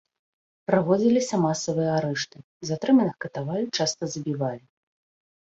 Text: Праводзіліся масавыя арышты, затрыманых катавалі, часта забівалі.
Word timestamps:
Праводзіліся 0.69 1.35
масавыя 1.43 1.91
арышты, 1.99 2.37
затрыманых 2.71 3.15
катавалі, 3.27 3.65
часта 3.79 4.03
забівалі. 4.15 4.63